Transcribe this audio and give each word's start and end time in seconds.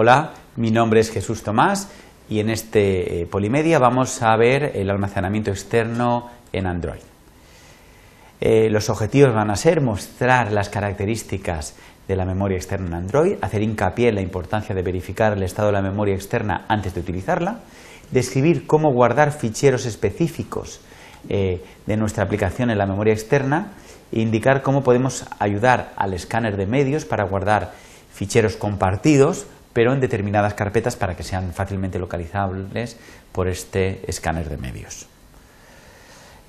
Hola, 0.00 0.30
mi 0.54 0.70
nombre 0.70 1.00
es 1.00 1.10
Jesús 1.10 1.42
Tomás 1.42 1.90
y 2.28 2.38
en 2.38 2.50
este 2.50 3.22
eh, 3.22 3.26
Polimedia 3.26 3.80
vamos 3.80 4.22
a 4.22 4.36
ver 4.36 4.70
el 4.76 4.90
almacenamiento 4.90 5.50
externo 5.50 6.30
en 6.52 6.68
Android. 6.68 7.00
Eh, 8.40 8.70
los 8.70 8.90
objetivos 8.90 9.34
van 9.34 9.50
a 9.50 9.56
ser 9.56 9.80
mostrar 9.80 10.52
las 10.52 10.68
características 10.68 11.74
de 12.06 12.14
la 12.14 12.24
memoria 12.24 12.56
externa 12.56 12.86
en 12.86 12.94
Android, 12.94 13.38
hacer 13.40 13.60
hincapié 13.60 14.10
en 14.10 14.14
la 14.14 14.20
importancia 14.20 14.72
de 14.72 14.82
verificar 14.82 15.32
el 15.32 15.42
estado 15.42 15.70
de 15.70 15.72
la 15.72 15.82
memoria 15.82 16.14
externa 16.14 16.64
antes 16.68 16.94
de 16.94 17.00
utilizarla, 17.00 17.58
describir 18.12 18.68
cómo 18.68 18.92
guardar 18.92 19.32
ficheros 19.32 19.84
específicos 19.84 20.80
eh, 21.28 21.60
de 21.86 21.96
nuestra 21.96 22.22
aplicación 22.22 22.70
en 22.70 22.78
la 22.78 22.86
memoria 22.86 23.14
externa 23.14 23.72
e 24.12 24.20
indicar 24.20 24.62
cómo 24.62 24.84
podemos 24.84 25.24
ayudar 25.40 25.92
al 25.96 26.14
escáner 26.14 26.56
de 26.56 26.66
medios 26.66 27.04
para 27.04 27.24
guardar 27.24 27.72
ficheros 28.12 28.54
compartidos, 28.54 29.48
pero 29.78 29.92
en 29.92 30.00
determinadas 30.00 30.54
carpetas 30.54 30.96
para 30.96 31.14
que 31.14 31.22
sean 31.22 31.52
fácilmente 31.52 32.00
localizables 32.00 32.98
por 33.30 33.46
este 33.46 34.02
escáner 34.10 34.48
de 34.48 34.56
medios. 34.56 35.06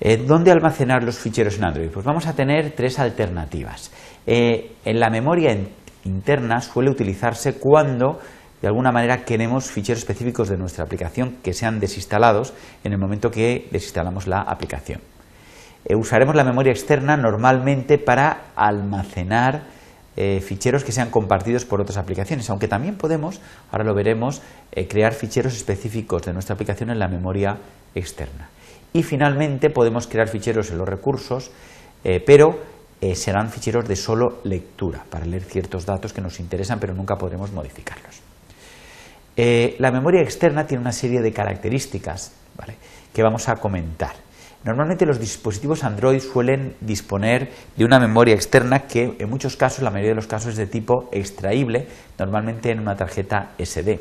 Eh, 0.00 0.16
¿Dónde 0.16 0.50
almacenar 0.50 1.04
los 1.04 1.16
ficheros 1.16 1.56
en 1.56 1.62
Android? 1.62 1.90
Pues 1.90 2.04
vamos 2.04 2.26
a 2.26 2.34
tener 2.34 2.72
tres 2.72 2.98
alternativas. 2.98 3.92
Eh, 4.26 4.72
en 4.84 4.98
la 4.98 5.10
memoria 5.10 5.56
interna 6.02 6.60
suele 6.60 6.90
utilizarse 6.90 7.54
cuando 7.54 8.18
de 8.60 8.66
alguna 8.66 8.90
manera 8.90 9.24
queremos 9.24 9.70
ficheros 9.70 10.00
específicos 10.00 10.48
de 10.48 10.56
nuestra 10.56 10.82
aplicación 10.82 11.36
que 11.40 11.52
sean 11.52 11.78
desinstalados 11.78 12.52
en 12.82 12.94
el 12.94 12.98
momento 12.98 13.30
que 13.30 13.68
desinstalamos 13.70 14.26
la 14.26 14.40
aplicación. 14.40 15.02
Eh, 15.84 15.94
usaremos 15.94 16.34
la 16.34 16.42
memoria 16.42 16.72
externa 16.72 17.16
normalmente 17.16 17.96
para 17.96 18.46
almacenar 18.56 19.78
eh, 20.16 20.40
ficheros 20.40 20.84
que 20.84 20.92
sean 20.92 21.10
compartidos 21.10 21.64
por 21.64 21.80
otras 21.80 21.96
aplicaciones, 21.96 22.48
aunque 22.50 22.68
también 22.68 22.96
podemos, 22.96 23.40
ahora 23.70 23.84
lo 23.84 23.94
veremos, 23.94 24.42
eh, 24.72 24.88
crear 24.88 25.14
ficheros 25.14 25.54
específicos 25.54 26.22
de 26.22 26.32
nuestra 26.32 26.54
aplicación 26.54 26.90
en 26.90 26.98
la 26.98 27.08
memoria 27.08 27.58
externa. 27.94 28.48
Y 28.92 29.02
finalmente 29.02 29.70
podemos 29.70 30.06
crear 30.06 30.28
ficheros 30.28 30.70
en 30.70 30.78
los 30.78 30.88
recursos, 30.88 31.52
pero 32.26 32.58
serán 33.14 33.50
ficheros 33.50 33.86
de 33.86 33.94
solo 33.94 34.40
lectura, 34.42 35.04
para 35.08 35.26
leer 35.26 35.44
ciertos 35.44 35.86
datos 35.86 36.12
que 36.12 36.20
nos 36.20 36.40
interesan, 36.40 36.80
pero 36.80 36.92
nunca 36.92 37.14
podremos 37.16 37.52
modificarlos. 37.52 38.20
la 39.36 39.90
memoria 39.92 40.22
externa 40.22 40.66
tiene 40.66 40.80
una 40.80 40.92
serie 40.92 41.20
de 41.20 41.32
características 41.32 42.32
que 43.12 43.22
vamos 43.22 43.48
a 43.48 43.56
comentar. 43.56 44.29
Normalmente 44.62 45.06
los 45.06 45.18
dispositivos 45.18 45.84
Android 45.84 46.20
suelen 46.20 46.74
disponer 46.82 47.50
de 47.76 47.84
una 47.86 47.98
memoria 47.98 48.34
externa 48.34 48.80
que 48.80 49.16
en 49.18 49.30
muchos 49.30 49.56
casos, 49.56 49.82
la 49.82 49.90
mayoría 49.90 50.10
de 50.10 50.16
los 50.16 50.26
casos 50.26 50.50
es 50.50 50.56
de 50.58 50.66
tipo 50.66 51.08
extraíble, 51.12 51.88
normalmente 52.18 52.70
en 52.70 52.80
una 52.80 52.94
tarjeta 52.94 53.52
SD. 53.58 54.00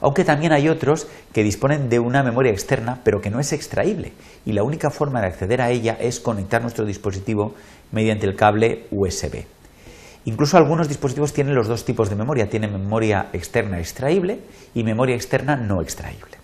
Aunque 0.00 0.24
también 0.24 0.52
hay 0.52 0.68
otros 0.68 1.08
que 1.32 1.42
disponen 1.42 1.88
de 1.88 1.98
una 1.98 2.22
memoria 2.22 2.52
externa 2.52 3.00
pero 3.04 3.20
que 3.20 3.30
no 3.30 3.40
es 3.40 3.52
extraíble 3.52 4.12
y 4.44 4.52
la 4.52 4.62
única 4.62 4.90
forma 4.90 5.20
de 5.20 5.28
acceder 5.28 5.60
a 5.60 5.70
ella 5.70 5.96
es 6.00 6.20
conectar 6.20 6.62
nuestro 6.62 6.84
dispositivo 6.84 7.54
mediante 7.90 8.26
el 8.26 8.36
cable 8.36 8.86
USB. 8.90 9.44
Incluso 10.24 10.56
algunos 10.56 10.88
dispositivos 10.88 11.32
tienen 11.32 11.54
los 11.54 11.66
dos 11.66 11.84
tipos 11.84 12.10
de 12.10 12.16
memoria, 12.16 12.48
tienen 12.48 12.72
memoria 12.72 13.28
externa 13.32 13.80
extraíble 13.80 14.40
y 14.72 14.84
memoria 14.84 15.16
externa 15.16 15.56
no 15.56 15.82
extraíble. 15.82 16.41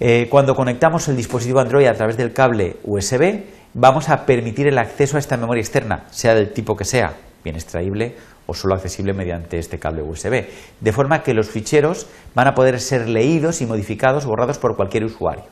Eh, 0.00 0.26
cuando 0.28 0.56
conectamos 0.56 1.06
el 1.08 1.16
dispositivo 1.16 1.60
Android 1.60 1.86
a 1.86 1.94
través 1.94 2.16
del 2.16 2.32
cable 2.32 2.76
USB, 2.82 3.44
vamos 3.74 4.08
a 4.08 4.26
permitir 4.26 4.66
el 4.66 4.78
acceso 4.78 5.16
a 5.16 5.20
esta 5.20 5.36
memoria 5.36 5.60
externa, 5.60 6.04
sea 6.10 6.34
del 6.34 6.52
tipo 6.52 6.74
que 6.76 6.84
sea, 6.84 7.14
bien 7.44 7.54
extraíble 7.54 8.16
o 8.46 8.54
solo 8.54 8.74
accesible 8.74 9.12
mediante 9.12 9.58
este 9.58 9.78
cable 9.78 10.02
USB, 10.02 10.46
de 10.80 10.92
forma 10.92 11.22
que 11.22 11.32
los 11.32 11.48
ficheros 11.48 12.08
van 12.34 12.48
a 12.48 12.54
poder 12.54 12.80
ser 12.80 13.08
leídos 13.08 13.60
y 13.60 13.66
modificados, 13.66 14.26
borrados 14.26 14.58
por 14.58 14.76
cualquier 14.76 15.04
usuario. 15.04 15.44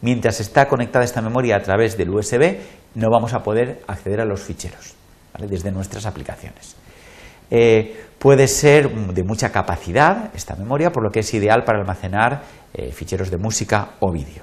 Mientras 0.00 0.40
está 0.40 0.66
conectada 0.66 1.04
esta 1.04 1.20
memoria 1.20 1.56
a 1.56 1.62
través 1.62 1.96
del 1.96 2.10
USB, 2.10 2.56
no 2.94 3.08
vamos 3.10 3.34
a 3.34 3.42
poder 3.42 3.82
acceder 3.86 4.20
a 4.20 4.24
los 4.24 4.40
ficheros 4.40 4.94
desde 5.38 5.70
nuestras 5.70 6.06
aplicaciones. 6.06 6.76
Eh, 7.54 7.94
puede 8.18 8.48
ser 8.48 8.88
de 8.88 9.22
mucha 9.24 9.52
capacidad 9.52 10.30
esta 10.34 10.56
memoria, 10.56 10.90
por 10.90 11.02
lo 11.02 11.10
que 11.10 11.20
es 11.20 11.34
ideal 11.34 11.64
para 11.64 11.80
almacenar 11.80 12.40
eh, 12.72 12.90
ficheros 12.92 13.30
de 13.30 13.36
música 13.36 13.90
o 14.00 14.10
vídeo. 14.10 14.42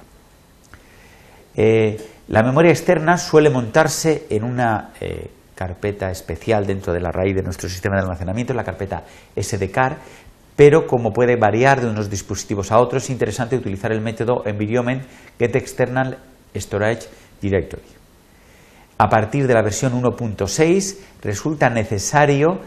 Eh, 1.56 1.96
la 2.28 2.44
memoria 2.44 2.70
externa 2.70 3.18
suele 3.18 3.50
montarse 3.50 4.26
en 4.30 4.44
una 4.44 4.92
carpeta 5.56 6.12
especial 6.12 6.64
dentro 6.64 6.92
de 6.92 7.00
la 7.00 7.10
raíz 7.10 7.34
de 7.34 7.42
nuestro 7.42 7.68
sistema 7.68 7.96
de 7.96 8.02
almacenamiento, 8.02 8.54
la 8.54 8.62
carpeta 8.62 9.02
SDCAR, 9.36 9.96
pero 10.54 10.86
como 10.86 11.12
puede 11.12 11.34
variar 11.34 11.80
de 11.80 11.88
unos 11.88 12.08
dispositivos 12.08 12.70
a 12.70 12.78
otros, 12.78 13.02
es 13.02 13.10
interesante 13.10 13.56
utilizar 13.56 13.90
el 13.90 14.00
método 14.00 14.44
environment 14.46 15.02
get 15.36 15.56
external 15.56 16.16
storage 16.54 17.08
directory. 17.42 17.82
A 18.98 19.08
partir 19.08 19.46
de 19.46 19.54
la 19.54 19.62
versión 19.62 20.00
1.6 20.00 20.98
resulta 21.22 21.70
necesario 21.70 22.60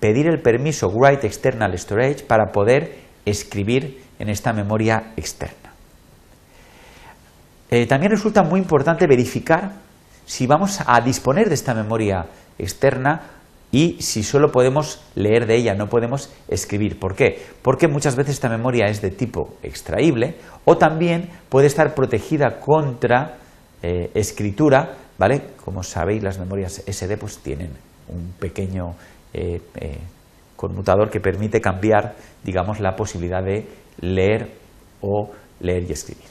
pedir 0.00 0.26
el 0.26 0.40
permiso 0.40 0.88
Write 0.88 1.26
External 1.26 1.76
Storage 1.78 2.24
para 2.24 2.52
poder 2.52 2.98
escribir 3.24 4.02
en 4.18 4.28
esta 4.28 4.52
memoria 4.52 5.12
externa. 5.16 5.72
Eh, 7.70 7.86
también 7.86 8.12
resulta 8.12 8.42
muy 8.42 8.60
importante 8.60 9.06
verificar 9.06 9.72
si 10.26 10.46
vamos 10.46 10.78
a 10.86 11.00
disponer 11.00 11.48
de 11.48 11.54
esta 11.54 11.74
memoria 11.74 12.26
externa 12.58 13.22
y 13.72 14.00
si 14.00 14.22
solo 14.22 14.52
podemos 14.52 15.02
leer 15.16 15.46
de 15.46 15.56
ella, 15.56 15.74
no 15.74 15.88
podemos 15.88 16.30
escribir. 16.46 16.98
¿Por 17.00 17.16
qué? 17.16 17.42
Porque 17.60 17.88
muchas 17.88 18.14
veces 18.14 18.34
esta 18.34 18.48
memoria 18.48 18.86
es 18.86 19.02
de 19.02 19.10
tipo 19.10 19.56
extraíble 19.62 20.36
o 20.64 20.76
también 20.76 21.30
puede 21.48 21.66
estar 21.66 21.94
protegida 21.94 22.60
contra 22.60 23.38
eh, 23.82 24.10
escritura, 24.14 24.94
¿vale? 25.18 25.42
Como 25.64 25.82
sabéis, 25.82 26.22
las 26.22 26.38
memorias 26.38 26.84
SD 26.86 27.16
pues, 27.18 27.38
tienen 27.38 27.70
un 28.08 28.34
pequeño 28.38 28.94
eh, 29.34 29.60
eh, 29.74 29.98
conmutador 30.56 31.10
que 31.10 31.20
permite 31.20 31.60
cambiar, 31.60 32.14
digamos, 32.42 32.80
la 32.80 32.96
posibilidad 32.96 33.42
de 33.42 33.66
leer 34.00 34.48
o 35.00 35.30
leer 35.60 35.84
y 35.88 35.92
escribir. 35.92 36.24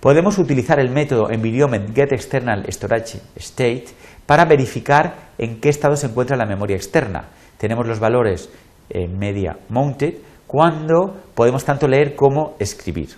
Podemos 0.00 0.38
utilizar 0.38 0.80
el 0.80 0.90
método 0.90 1.30
environment 1.30 1.94
get 1.94 2.12
external 2.12 2.64
storage 2.72 3.20
state 3.36 3.86
para 4.26 4.44
verificar 4.44 5.30
en 5.38 5.60
qué 5.60 5.68
estado 5.68 5.96
se 5.96 6.06
encuentra 6.06 6.36
la 6.36 6.46
memoria 6.46 6.76
externa. 6.76 7.28
Tenemos 7.58 7.86
los 7.86 8.00
valores 8.00 8.50
en 8.90 9.18
media 9.18 9.58
mounted 9.68 10.14
cuando 10.46 11.22
podemos 11.34 11.64
tanto 11.64 11.86
leer 11.86 12.14
como 12.14 12.56
escribir. 12.58 13.10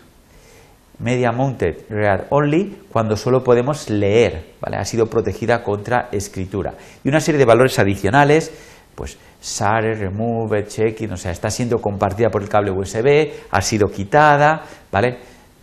Media 0.99 1.33
mounted 1.33 1.89
read 1.89 2.27
only 2.31 2.83
cuando 2.93 3.17
solo 3.17 3.43
podemos 3.43 3.91
leer, 3.91 4.53
¿vale? 4.61 4.77
ha 4.77 4.85
sido 4.85 5.07
protegida 5.07 5.63
contra 5.63 6.09
escritura. 6.13 6.75
Y 7.03 7.09
una 7.09 7.21
serie 7.21 7.39
de 7.39 7.45
valores 7.45 7.79
adicionales 7.79 8.53
pues 8.95 9.19
share, 9.43 9.99
remove, 9.99 10.67
checking, 10.67 11.13
o 11.13 11.17
sea, 11.17 11.33
está 11.33 11.51
siendo 11.51 11.79
compartida 11.79 12.29
por 12.31 12.43
el 12.43 12.49
cable 12.49 12.71
USB, 12.71 13.33
ha 13.51 13.61
sido 13.61 13.89
quitada, 13.89 14.63
¿vale? 14.91 15.19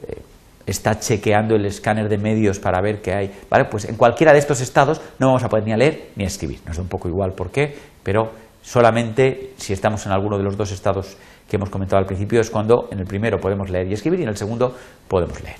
Eh, 0.07 0.21
está 0.65 0.99
chequeando 0.99 1.55
el 1.55 1.65
escáner 1.65 2.07
de 2.09 2.17
medios 2.17 2.59
para 2.59 2.81
ver 2.81 3.01
qué 3.01 3.13
hay, 3.13 3.31
¿vale? 3.49 3.65
Pues 3.65 3.85
en 3.85 3.95
cualquiera 3.95 4.33
de 4.33 4.39
estos 4.39 4.61
estados 4.61 5.01
no 5.19 5.27
vamos 5.27 5.43
a 5.43 5.49
poder 5.49 5.65
ni 5.65 5.73
a 5.73 5.77
leer 5.77 6.09
ni 6.15 6.23
a 6.23 6.27
escribir. 6.27 6.59
Nos 6.65 6.77
da 6.77 6.83
un 6.83 6.89
poco 6.89 7.07
igual 7.07 7.33
por 7.33 7.51
qué, 7.51 7.75
pero 8.03 8.31
solamente 8.61 9.53
si 9.57 9.73
estamos 9.73 10.05
en 10.05 10.11
alguno 10.11 10.37
de 10.37 10.43
los 10.43 10.57
dos 10.57 10.71
estados 10.71 11.17
que 11.49 11.57
hemos 11.57 11.69
comentado 11.69 11.99
al 11.99 12.05
principio 12.05 12.39
es 12.39 12.49
cuando 12.49 12.87
en 12.91 12.99
el 12.99 13.05
primero 13.05 13.39
podemos 13.39 13.69
leer 13.69 13.87
y 13.87 13.93
escribir 13.93 14.21
y 14.21 14.23
en 14.23 14.29
el 14.29 14.37
segundo 14.37 14.75
podemos 15.07 15.41
leer. 15.43 15.57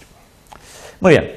Muy 1.02 1.12
bien. 1.12 1.32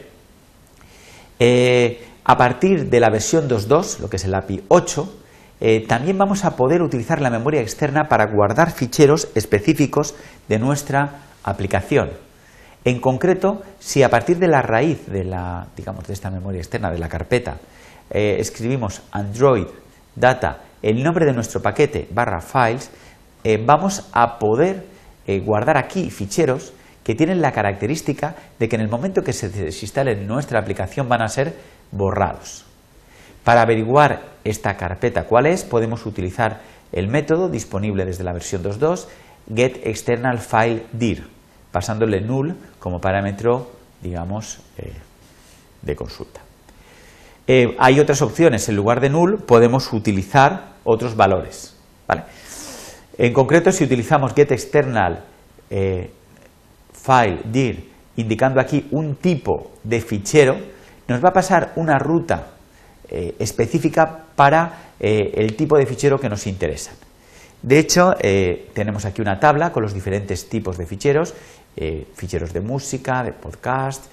Eh, 1.39 2.07
a 2.25 2.37
partir 2.37 2.89
de 2.89 3.01
la 3.01 3.11
versión 3.11 3.49
2.2, 3.49 3.99
lo 4.01 4.09
que 4.09 4.17
es 4.17 4.25
el 4.25 4.35
API 4.35 4.65
8, 4.69 5.24
eh, 5.61 5.85
también 5.87 6.19
vamos 6.19 6.45
a 6.45 6.57
poder 6.57 6.83
utilizar 6.83 7.21
la 7.21 7.31
memoria 7.31 7.61
externa 7.61 8.09
para 8.09 8.27
guardar 8.27 8.73
ficheros 8.73 9.29
específicos 9.35 10.15
de 10.49 10.59
nuestra 10.59 11.23
aplicación. 11.43 12.11
En 12.85 13.01
concreto, 13.01 13.63
si 13.79 14.03
a 14.03 14.11
partir 14.11 14.39
de 14.39 14.49
la 14.49 14.61
raíz 14.61 15.07
de, 15.07 15.25
la, 15.25 15.69
digamos, 15.77 16.07
de 16.07 16.13
esta 16.13 16.31
memoria 16.31 16.59
externa, 16.59 16.91
de 16.91 16.99
la 16.99 17.09
carpeta, 17.09 17.57
eh, 18.11 18.37
escribimos 18.39 19.03
Android 19.11 19.67
Data, 20.15 20.59
el 20.83 21.03
nombre 21.03 21.25
de 21.25 21.33
nuestro 21.33 21.63
paquete 21.63 22.09
barra 22.11 22.41
files, 22.41 22.91
eh, 23.43 23.63
vamos 23.65 24.09
a 24.13 24.39
poder 24.39 24.93
guardar 25.27 25.79
aquí 25.79 26.11
ficheros 26.11 26.75
que 27.03 27.15
tienen 27.15 27.41
la 27.41 27.53
característica 27.53 28.35
de 28.59 28.69
que 28.69 28.77
en 28.77 28.83
el 28.83 28.91
momento 28.91 29.23
que 29.23 29.33
se 29.33 29.49
desinstale 29.49 30.17
nuestra 30.17 30.59
aplicación 30.59 31.09
van 31.09 31.23
a 31.23 31.29
ser 31.29 31.55
borrados. 31.91 32.67
Para 33.43 33.63
averiguar 33.63 34.34
esta 34.45 34.77
carpeta 34.77 35.25
cuál 35.25 35.47
es, 35.47 35.65
podemos 35.65 36.07
utilizar 36.07 36.61
el 36.93 37.09
método 37.09 37.49
disponible 37.49 38.05
desde 38.05 38.25
la 38.25 38.33
versión 38.33 38.63
2.2 38.63 39.07
getExternalFileDir, 39.55 41.27
pasándole 41.71 42.21
null 42.21 42.55
como 42.79 43.01
parámetro, 43.01 43.73
digamos, 44.03 44.61
eh, 44.79 44.93
de 45.83 45.97
consulta. 45.97 46.41
Eh, 47.47 47.77
hay 47.79 48.01
otras 48.01 48.23
opciones, 48.23 48.69
en 48.69 48.77
lugar 48.77 49.01
de 49.01 49.11
null 49.11 49.39
podemos 49.39 49.93
utilizar 49.93 50.75
otros 50.85 51.17
valores. 51.17 51.73
En 53.17 53.33
concreto, 53.33 53.71
si 53.71 53.85
utilizamos 53.85 54.35
getExternal 54.35 55.25
eh, 55.71 56.11
file 56.93 57.43
dir 57.45 57.91
indicando 58.17 58.61
aquí 58.61 58.89
un 58.91 59.17
tipo 59.17 59.73
de 59.85 60.01
fichero, 60.01 60.57
nos 61.07 61.23
va 61.23 61.29
a 61.29 61.33
pasar 61.33 61.73
una 61.77 61.99
ruta 61.99 62.54
eh, 63.09 63.35
específica 63.39 64.27
para 64.35 64.93
eh, 64.99 65.33
el 65.35 65.57
tipo 65.57 65.77
de 65.77 65.87
fichero 65.87 66.19
que 66.19 66.29
nos 66.29 66.47
interesa. 66.47 66.93
De 67.63 67.79
hecho, 67.79 68.13
tenemos 68.75 69.07
aquí 69.07 69.23
una 69.23 69.41
tabla 69.41 69.73
con 69.73 69.83
los 69.83 69.95
diferentes 69.95 70.51
tipos 70.51 70.77
de 70.77 70.85
ficheros, 70.85 71.33
ficheros 72.15 72.53
de 72.53 72.61
música, 72.61 73.23
de 73.23 73.33
podcast, 73.33 74.05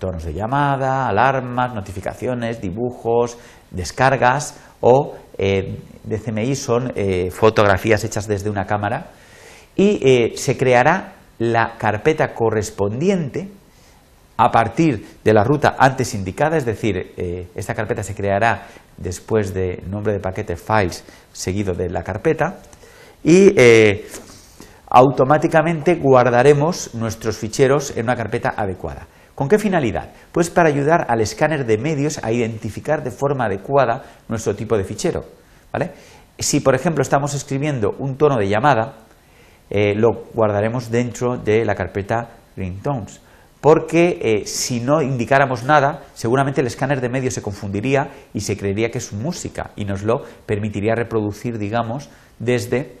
tonos 0.00 0.24
de 0.24 0.34
llamada, 0.34 1.06
alarmas, 1.06 1.72
notificaciones, 1.72 2.60
dibujos, 2.60 3.38
descargas 3.70 4.56
o 4.80 5.14
de 5.38 6.18
CMI 6.18 6.56
son 6.56 6.92
fotografías 7.30 8.02
hechas 8.02 8.26
desde 8.26 8.50
una 8.50 8.66
cámara 8.66 9.06
y 9.76 10.32
se 10.34 10.56
creará 10.56 11.12
la 11.38 11.76
carpeta 11.78 12.34
correspondiente 12.34 13.50
a 14.36 14.50
partir 14.50 15.18
de 15.22 15.32
la 15.32 15.44
ruta 15.44 15.76
antes 15.78 16.14
indicada, 16.14 16.56
es 16.56 16.64
decir, 16.64 17.14
eh, 17.16 17.48
esta 17.54 17.74
carpeta 17.74 18.02
se 18.02 18.14
creará 18.14 18.66
después 18.96 19.54
de 19.54 19.82
nombre 19.88 20.12
de 20.12 20.20
paquete 20.20 20.56
files 20.56 21.04
seguido 21.32 21.74
de 21.74 21.88
la 21.88 22.02
carpeta 22.02 22.58
y 23.22 23.52
eh, 23.56 24.06
automáticamente 24.90 25.96
guardaremos 25.96 26.94
nuestros 26.94 27.38
ficheros 27.38 27.96
en 27.96 28.04
una 28.04 28.16
carpeta 28.16 28.54
adecuada. 28.56 29.06
¿Con 29.34 29.48
qué 29.48 29.58
finalidad? 29.58 30.12
Pues 30.30 30.50
para 30.50 30.68
ayudar 30.68 31.06
al 31.08 31.20
escáner 31.20 31.66
de 31.66 31.78
medios 31.78 32.22
a 32.22 32.30
identificar 32.30 33.02
de 33.02 33.10
forma 33.10 33.46
adecuada 33.46 34.04
nuestro 34.28 34.54
tipo 34.54 34.76
de 34.76 34.84
fichero. 34.84 35.24
¿vale? 35.72 35.92
Si, 36.38 36.60
por 36.60 36.74
ejemplo, 36.74 37.02
estamos 37.02 37.34
escribiendo 37.34 37.96
un 37.98 38.16
tono 38.16 38.36
de 38.36 38.48
llamada, 38.48 38.94
eh, 39.70 39.94
lo 39.96 40.26
guardaremos 40.34 40.90
dentro 40.90 41.36
de 41.36 41.64
la 41.64 41.74
carpeta 41.74 42.30
ringtones 42.56 43.20
porque 43.64 44.18
eh, 44.20 44.46
si 44.46 44.78
no 44.80 45.00
indicáramos 45.00 45.64
nada, 45.64 46.02
seguramente 46.12 46.60
el 46.60 46.66
escáner 46.66 47.00
de 47.00 47.08
medios 47.08 47.32
se 47.32 47.40
confundiría 47.40 48.10
y 48.34 48.42
se 48.42 48.58
creería 48.58 48.90
que 48.90 48.98
es 48.98 49.14
música 49.14 49.70
y 49.74 49.86
nos 49.86 50.02
lo 50.02 50.22
permitiría 50.44 50.94
reproducir, 50.94 51.56
digamos, 51.56 52.10
desde 52.38 52.98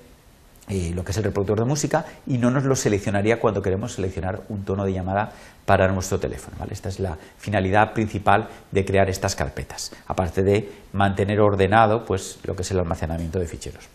eh, 0.70 0.92
lo 0.94 1.04
que 1.04 1.12
es 1.12 1.18
el 1.18 1.24
reproductor 1.24 1.58
de 1.58 1.66
música 1.66 2.06
y 2.26 2.38
no 2.38 2.50
nos 2.50 2.64
lo 2.64 2.76
seleccionaría 2.76 3.38
cuando 3.40 3.60
queremos 3.60 3.92
seleccionar 3.92 4.40
un 4.48 4.64
tono 4.64 4.86
de 4.86 4.94
llamada 4.94 5.32
para 5.66 5.86
nuestro 5.92 6.18
teléfono. 6.18 6.56
Esta 6.70 6.88
es 6.88 6.98
la 6.98 7.18
finalidad 7.36 7.92
principal 7.92 8.48
de 8.70 8.86
crear 8.86 9.10
estas 9.10 9.36
carpetas, 9.36 9.92
aparte 10.06 10.42
de 10.42 10.72
mantener 10.94 11.40
ordenado 11.40 12.06
pues, 12.06 12.38
lo 12.44 12.56
que 12.56 12.62
es 12.62 12.70
el 12.70 12.78
almacenamiento 12.78 13.38
de 13.38 13.46
ficheros. 13.46 13.86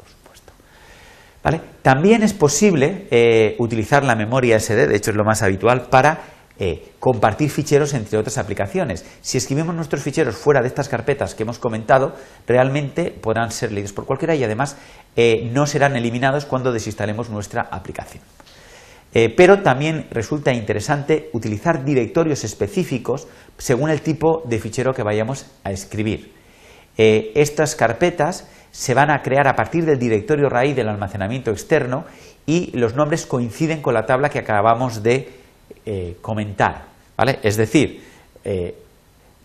También 1.82 2.22
es 2.24 2.34
posible 2.34 3.08
eh, 3.12 3.56
utilizar 3.60 4.04
la 4.04 4.16
memoria 4.16 4.60
SD, 4.60 4.88
de 4.88 4.96
hecho 4.96 5.12
es 5.12 5.18
lo 5.18 5.24
más 5.24 5.42
habitual, 5.42 5.88
para 5.90 6.20
eh, 6.60 6.92
compartir 7.00 7.50
ficheros 7.50 7.94
entre 7.94 8.18
otras 8.18 8.38
aplicaciones. 8.38 9.06
Si 9.22 9.38
escribimos 9.38 9.74
nuestros 9.74 10.04
ficheros 10.04 10.36
fuera 10.36 10.62
de 10.62 10.68
estas 10.68 10.90
carpetas 10.90 11.34
que 11.34 11.44
hemos 11.44 11.58
comentado, 11.58 12.14
realmente 12.46 13.12
podrán 13.12 13.52
ser 13.52 13.72
leídos 13.72 13.94
por 13.94 14.06
cualquiera 14.06 14.36
y 14.36 14.44
además 14.44 14.78
eh, 15.16 15.50
no 15.54 15.66
serán 15.66 15.96
eliminados 15.96 16.46
cuando 16.46 16.72
desinstalemos 16.72 17.30
nuestra 17.30 17.62
aplicación. 17.62 18.24
pero 19.12 19.64
también 19.64 20.06
resulta 20.12 20.54
interesante 20.54 21.32
utilizar 21.34 21.84
directorios 21.84 22.44
específicos 22.44 23.28
según 23.58 23.90
el 23.90 24.02
tipo 24.02 24.44
de 24.46 24.60
fichero 24.60 24.94
que 24.94 25.02
vayamos 25.02 25.48
a 25.64 25.72
escribir. 25.72 26.32
estas 26.96 27.76
carpetas 27.76 28.48
se 28.72 28.94
van 28.94 29.10
a 29.10 29.22
crear 29.22 29.48
a 29.48 29.56
partir 29.56 29.86
del 29.86 29.98
directorio 29.98 30.50
raíz 30.50 30.76
del 30.76 30.90
almacenamiento 30.90 31.52
externo 31.52 32.06
y 32.46 32.72
los 32.78 32.96
nombres 32.96 33.26
coinciden 33.26 33.82
con 33.82 33.94
la 33.94 34.06
tabla 34.06 34.30
que 34.30 34.40
acabamos 34.40 35.02
de 35.04 35.40
eh, 35.86 36.18
comentar. 36.22 36.86
¿vale? 37.18 37.40
Es 37.44 37.58
decir, 37.58 38.02
eh, 38.44 38.76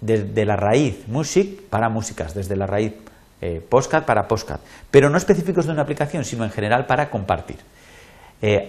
desde 0.01 0.45
la 0.45 0.57
raíz 0.57 1.07
music 1.09 1.63
para 1.71 1.89
músicas, 1.89 2.35
desde 2.35 2.57
la 2.57 2.67
raíz 2.67 2.95
eh, 3.41 3.63
postcard 3.67 4.05
para 4.05 4.29
postcard, 4.29 4.61
pero 4.91 5.09
no 5.11 5.17
específicos 5.17 5.67
de 5.67 5.73
una 5.73 5.83
aplicación, 5.83 6.25
sino 6.25 6.45
en 6.45 6.51
general 6.51 6.87
para 6.87 7.11
compartir. 7.11 7.59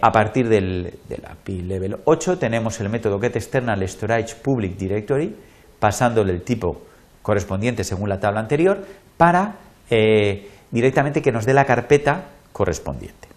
a 0.02 0.12
partir 0.12 0.48
del, 0.48 0.94
API 1.28 1.63
Level 1.63 1.98
8 2.06 2.38
tenemos 2.38 2.80
el 2.80 2.88
método 2.88 3.19
getExternalStoragePublicDirectory, 3.19 5.36
pasándole 5.80 6.31
el 6.31 6.44
tipo 6.44 6.84
correspondiente 7.22 7.84
según 7.84 8.08
la 8.08 8.18
tabla 8.19 8.40
anterior, 8.40 8.86
para 9.18 9.56
eh, 9.90 10.50
directamente 10.72 11.22
que 11.22 11.31
nos 11.31 11.46
dé 11.46 11.54
la 11.54 11.66
carpeta 11.66 12.25
correspondiente. 12.51 13.28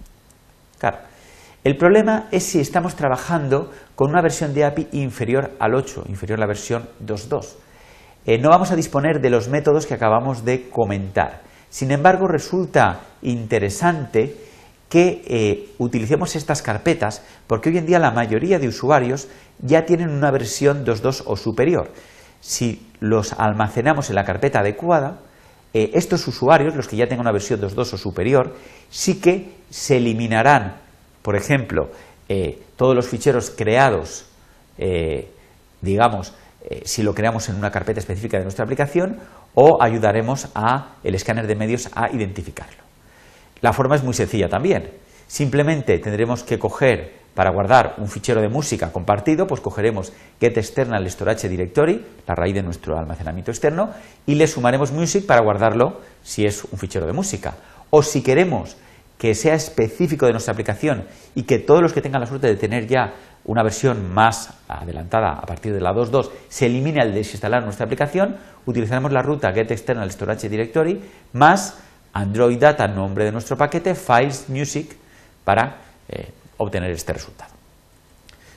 Claro, 0.79 0.99
el 1.65 1.77
problema 1.77 2.29
es 2.31 2.45
si 2.45 2.61
estamos 2.61 2.95
trabajando 2.95 3.71
con 3.95 4.11
una 4.11 4.23
versión 4.23 4.55
de 4.55 4.65
API 4.65 4.89
inferior 4.93 5.53
al 5.59 5.75
8, 5.75 6.05
inferior 6.09 6.39
a 6.39 6.43
la 6.43 6.47
versión 6.47 6.89
2.2. 7.05 7.57
Eh, 8.27 8.39
no 8.39 8.51
vamos 8.51 8.71
a 8.71 8.77
disponer 8.77 9.21
de 9.21 9.31
los 9.31 9.49
métodos 9.49 9.87
que 9.87 9.95
acabamos 9.95 10.45
de 10.45 10.69
comentar. 10.69 11.43
Sin 11.71 11.91
embargo, 11.91 12.27
resulta 12.29 13.01
interesante 13.23 14.37
que 14.89 15.23
eh, 15.27 15.75
utilicemos 15.79 16.35
estas 16.37 16.63
carpetas 16.63 17.23
porque 17.47 17.69
hoy 17.69 17.79
en 17.79 17.87
día 17.87 17.99
la 17.99 18.11
mayoría 18.11 18.59
de 18.59 18.69
usuarios 18.69 19.29
ya 19.61 19.85
tienen 19.85 20.11
una 20.11 20.31
versión 20.31 20.85
2.2 20.85 21.25
o 21.27 21.37
superior. 21.37 21.93
Si 22.41 22.87
los 23.01 23.33
almacenamos 23.33 24.09
en 24.09 24.17
la 24.17 24.25
carpeta 24.25 24.61
adecuada, 24.61 25.21
eh, 25.75 25.91
estos 25.95 26.27
usuarios, 26.27 26.75
los 26.75 26.89
que 26.89 26.97
ya 26.97 27.07
tengan 27.07 27.27
una 27.27 27.33
versión 27.33 27.61
2.2 27.61 27.95
o 27.95 27.99
superior, 27.99 28.55
sí 28.89 29.21
que 29.21 29.57
se 29.71 29.99
eliminarán, 29.99 30.88
por 31.23 31.37
ejemplo, 31.37 31.91
eh, 32.29 32.63
todos 32.77 32.95
los 32.95 33.09
ficheros 33.09 33.51
creados, 33.51 34.27
eh, 34.79 35.31
digamos, 35.81 36.35
si 36.85 37.03
lo 37.03 37.15
creamos 37.15 37.49
en 37.49 37.57
una 37.57 37.71
carpeta 37.71 38.01
específica 38.01 38.37
de 38.37 38.43
nuestra 38.43 38.65
aplicación, 38.65 39.21
o 39.55 39.83
ayudaremos 39.83 40.49
a 40.55 40.97
el 41.03 41.15
escáner 41.15 41.47
de 41.47 41.55
medios 41.55 41.89
a 41.95 42.11
identificarlo. 42.11 42.83
La 43.61 43.73
forma 43.73 43.97
es 43.97 44.03
muy 44.03 44.13
sencilla 44.13 44.49
también. 44.49 44.91
Simplemente 45.27 45.99
tendremos 45.99 46.43
que 46.43 46.59
coger 46.59 47.19
para 47.35 47.51
guardar 47.51 47.95
un 47.99 48.09
fichero 48.09 48.41
de 48.41 48.49
música 48.49 48.91
compartido, 48.91 49.47
pues 49.47 49.61
cogeremos 49.61 50.13
get 50.41 50.57
external 50.59 51.09
storage 51.09 51.49
directory, 51.49 52.05
la 52.27 52.35
raíz 52.35 52.55
de 52.55 52.63
nuestro 52.63 52.99
almacenamiento 52.99 53.53
externo, 53.53 53.91
y 54.27 54.35
le 54.35 54.49
sumaremos 54.49 54.91
music 54.91 55.25
para 55.25 55.43
guardarlo 55.43 56.01
si 56.25 56.47
es 56.47 56.65
un 56.65 56.79
fichero 56.79 57.07
de 57.07 57.13
música. 57.13 57.55
O 57.91 58.03
si 58.03 58.23
queremos 58.23 58.77
que 59.19 59.35
sea 59.35 59.55
específico 59.55 60.27
de 60.27 60.33
nuestra 60.33 60.53
aplicación 60.53 61.05
y 61.35 61.43
que 61.43 61.59
todos 61.59 61.83
los 61.83 61.93
que 61.93 62.01
tengan 62.01 62.21
la 62.21 62.27
suerte 62.27 62.47
de 62.47 62.57
tener 62.57 62.87
ya 62.87 63.15
una 63.45 63.63
versión 63.63 64.13
más 64.13 64.55
adelantada 64.69 65.33
a 65.33 65.47
partir 65.47 65.73
de 65.73 65.81
la 65.81 65.91
2.2 65.91 66.31
se 66.49 66.67
elimine 66.67 67.01
al 67.01 67.13
desinstalar 67.13 67.65
nuestra 67.65 67.87
aplicación, 67.87 68.37
utilizaremos 68.67 69.13
la 69.13 69.23
ruta 69.23 69.53
get 69.53 69.71
external 69.71 70.11
storage 70.11 70.49
directory 70.49 71.01
más 71.33 71.79
Android 72.13 72.59
Data, 72.59 72.87
nombre 72.87 73.25
de 73.25 73.33
nuestro 73.33 73.57
paquete, 73.57 73.95
files 73.95 74.49
music 74.49 74.97
para 75.45 75.79
eh, 76.09 76.31
obtener 76.59 76.91
este 76.91 77.13
resultado. 77.13 77.53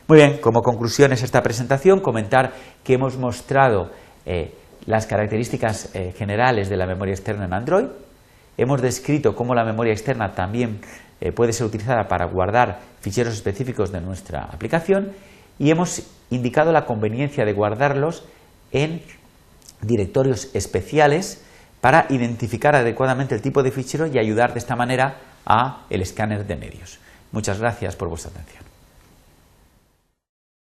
Muy 0.08 0.18
bien, 0.18 0.40
como 0.42 0.62
conclusión 0.62 1.14
es 1.14 1.24
esta 1.24 1.42
presentación, 1.42 2.02
comentar 2.02 2.52
que 2.84 2.96
hemos 2.96 3.18
mostrado 3.18 3.92
eh, 4.26 4.54
las 4.86 5.06
características 5.06 5.96
eh, 5.96 6.14
generales 6.18 6.70
de 6.70 6.78
la 6.78 6.86
memoria 6.86 7.14
externa 7.14 7.46
en 7.46 7.54
Android, 7.54 7.86
hemos 8.58 8.82
descrito 8.82 9.36
cómo 9.36 9.56
la 9.56 9.64
memoria 9.64 9.94
externa 9.94 10.34
también 10.34 10.82
eh, 11.20 11.32
puede 11.32 11.54
ser 11.54 11.68
utilizada 11.68 12.08
para 12.08 12.26
guardar 12.26 12.80
ficheros 13.00 13.34
específicos 13.34 13.92
de 13.92 14.02
nuestra 14.02 14.44
aplicación 14.44 15.12
y 15.60 15.70
hemos 15.70 16.04
indicado 16.30 16.72
la 16.72 16.86
conveniencia 16.86 17.46
de 17.46 17.54
guardarlos 17.54 18.26
en 18.72 19.02
directorios 19.82 20.50
especiales 20.56 21.44
para 21.82 22.06
identificar 22.10 22.76
adecuadamente 22.76 23.36
el 23.36 23.42
tipo 23.42 23.64
de 23.64 23.72
fichero 23.72 24.08
y 24.08 24.18
ayudar 24.20 24.54
de 24.54 24.60
esta 24.60 24.76
manera 24.76 25.18
a 25.46 25.86
el 25.90 26.02
escáner 26.02 26.46
de 26.46 26.56
medios. 26.56 27.00
Muchas 27.32 27.60
gracias 27.60 27.96
por 27.96 28.10
vuestra 28.10 28.32
atención. 28.32 28.71